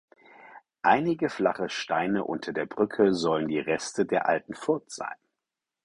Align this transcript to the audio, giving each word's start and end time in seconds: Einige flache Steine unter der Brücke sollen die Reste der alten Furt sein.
Einige 0.81 1.29
flache 1.29 1.69
Steine 1.69 2.23
unter 2.23 2.53
der 2.53 2.65
Brücke 2.65 3.13
sollen 3.13 3.47
die 3.47 3.59
Reste 3.59 4.03
der 4.07 4.27
alten 4.27 4.55
Furt 4.55 4.89
sein. 4.89 5.13